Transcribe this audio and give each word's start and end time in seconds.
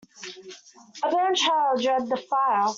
A 1.03 1.09
burnt 1.11 1.37
child 1.37 1.79
dreads 1.83 2.09
the 2.09 2.17
fire. 2.17 2.69